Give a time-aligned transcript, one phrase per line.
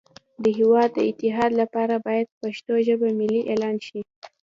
[0.43, 3.99] د هیواد د اتحاد لپاره باید پښتو ژبه ملی اعلان شی